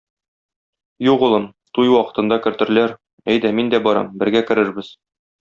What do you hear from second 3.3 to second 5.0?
әйдә, мин дә барам, бергә керербез.